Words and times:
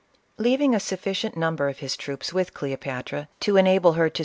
Leaving 0.39 0.73
a 0.73 0.79
sufficient 0.79 1.37
number 1.37 1.69
of 1.69 1.77
his 1.77 1.95
troops 1.95 2.33
with 2.33 2.55
Cleopatra, 2.55 3.27
to 3.41 3.55
enable 3.55 3.91
her 3.91 3.95
to 3.95 3.99
28 3.99 4.11
CLEOPATRA. 4.11 4.19